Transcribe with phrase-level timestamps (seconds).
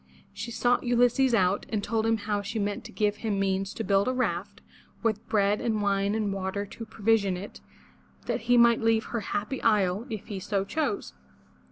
[0.33, 3.83] She sought Ulysses out and told him how she meant to give him means to
[3.83, 4.59] build a raft,
[5.03, 7.61] with bread and wine and water to provision it,
[8.25, 11.13] that he might leave her happy isle, if so he chose.